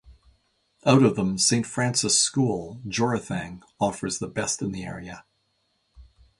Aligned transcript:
Out 0.83 1.03
of 1.03 1.15
them 1.15 1.37
Saint 1.37 1.67
Francis' 1.67 2.19
School, 2.19 2.81
Jorethang 2.87 3.61
offers 3.79 4.17
the 4.17 4.27
best 4.27 4.63
in 4.63 4.71
the 4.71 4.83
area. 4.83 5.25